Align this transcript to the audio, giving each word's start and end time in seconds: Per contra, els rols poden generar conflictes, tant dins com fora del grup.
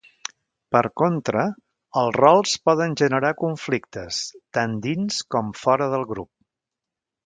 Per 0.75 0.81
contra, 1.01 1.43
els 2.03 2.17
rols 2.17 2.57
poden 2.71 2.97
generar 3.03 3.33
conflictes, 3.45 4.21
tant 4.59 4.77
dins 4.91 5.23
com 5.37 5.57
fora 5.65 5.95
del 5.97 6.13
grup. 6.15 6.33